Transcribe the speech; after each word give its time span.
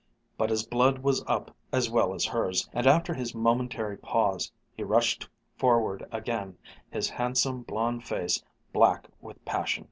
But 0.35 0.49
his 0.49 0.65
blood 0.65 1.03
was 1.03 1.23
up 1.27 1.55
as 1.71 1.87
well 1.87 2.15
as 2.15 2.25
hers, 2.25 2.67
and 2.73 2.87
after 2.87 3.13
his 3.13 3.35
momentary 3.35 3.95
pause, 3.97 4.51
he 4.75 4.81
rushed 4.83 5.29
forward 5.59 6.07
again, 6.11 6.57
his 6.89 7.07
handsome, 7.07 7.61
blond 7.61 8.03
face 8.03 8.43
black 8.73 9.07
with 9.21 9.45
passion. 9.45 9.79